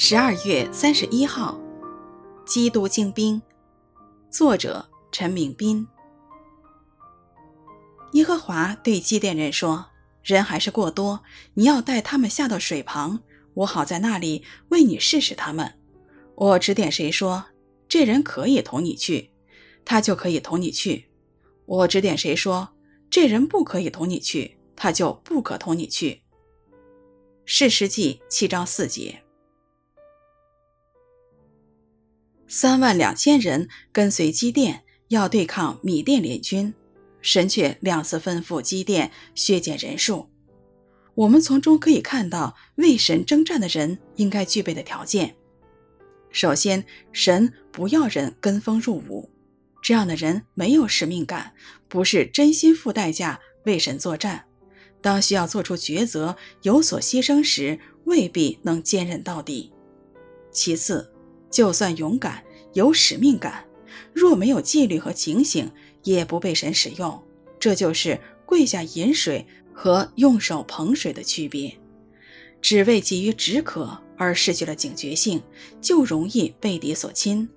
[0.00, 1.60] 十二月三十一号，
[2.46, 3.34] 《基督精兵》，
[4.30, 5.84] 作者陈明斌。
[8.12, 9.86] 耶和华对基甸人说
[10.22, 11.24] ：“人还是过多，
[11.54, 13.18] 你要带他们下到水旁，
[13.54, 15.80] 我好在那里为你试试他们。
[16.36, 17.46] 我指点谁说，
[17.88, 19.32] 这人可以同你去，
[19.84, 21.06] 他就可以同你去；
[21.66, 22.68] 我指点谁说，
[23.10, 26.22] 这人不可以同你去，他就不可同你去。”
[27.44, 29.24] 士师记七章四节。
[32.48, 36.72] 三万两千人跟随基甸，要对抗米甸联军，
[37.20, 40.30] 神却两次吩咐基甸削减人数。
[41.14, 45.36] 我们从中可以看到为神征战的人应该具备的条件。
[46.30, 49.30] 首先，神不要人跟风入伍，
[49.82, 51.52] 这样的人没有使命感，
[51.88, 54.46] 不是真心付代价为神作战。
[55.00, 59.72] 当需要做出抉择、有所牺牲时，未必能坚韧到底。
[60.50, 61.12] 其次，
[61.50, 63.64] 就算勇敢、有使命感，
[64.12, 65.70] 若没有纪律和警醒，
[66.02, 67.22] 也不被神使用。
[67.58, 71.76] 这就是跪下饮水和用手捧水的区别。
[72.60, 75.42] 只为急于止渴而失去了警觉性，
[75.80, 77.48] 就容易被敌所侵。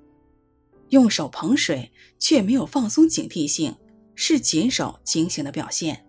[0.90, 3.75] 用手捧水却没有放松警惕性，
[4.14, 6.06] 是谨守警醒的表现。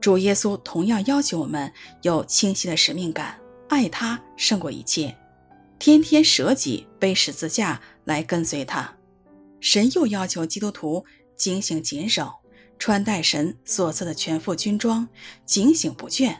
[0.00, 1.72] 主耶稣同样要求我们
[2.02, 5.16] 有清晰的使命感，爱他胜过一切。
[5.78, 8.96] 天天舍己背十字架来跟随他，
[9.60, 11.04] 神又要求基督徒
[11.36, 12.32] 警醒谨守，
[12.78, 15.08] 穿戴神所赐的全副军装，
[15.44, 16.36] 警醒不倦。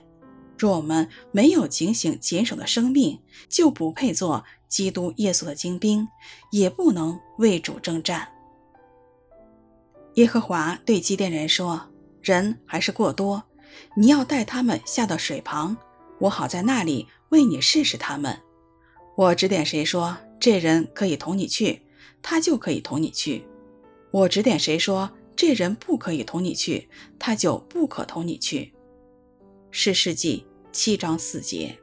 [0.59, 6.07] 若我们没有警醒谨守的生命，就不配做基督耶稣的精兵，
[6.53, 8.29] 也不能为主征战。
[10.15, 11.91] 耶和华对基甸人说
[12.23, 13.43] ：“人还是过多，
[13.97, 15.77] 你要带他们下到水旁，
[16.21, 18.39] 我好在那里为你试试他们。”
[19.17, 21.83] 我指点谁说，这人可以同你去，
[22.21, 23.45] 他就可以同你去；
[24.11, 28.73] 我指点谁说，这人不可以同你去，他就不可同你去。
[29.71, 31.79] 是世纪七章四节。